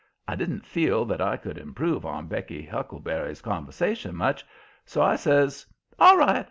[0.27, 4.43] I didn't feel that I could improve on Becky Huckleberries conversation much,
[4.83, 5.67] so I says:
[5.99, 6.39] "ALL right!